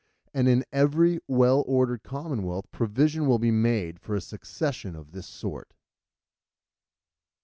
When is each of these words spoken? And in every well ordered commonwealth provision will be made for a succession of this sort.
And 0.33 0.47
in 0.47 0.65
every 0.71 1.19
well 1.27 1.63
ordered 1.67 2.01
commonwealth 2.01 2.65
provision 2.71 3.27
will 3.27 3.37
be 3.37 3.51
made 3.51 3.99
for 3.99 4.15
a 4.15 4.19
succession 4.21 4.95
of 4.95 5.11
this 5.11 5.27
sort. 5.27 5.73